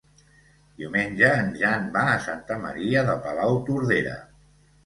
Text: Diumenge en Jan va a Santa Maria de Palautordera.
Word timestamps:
Diumenge 0.79 1.29
en 1.41 1.51
Jan 1.59 1.85
va 1.97 2.05
a 2.13 2.17
Santa 2.29 2.57
Maria 2.65 3.07
de 3.11 3.15
Palautordera. 3.27 4.19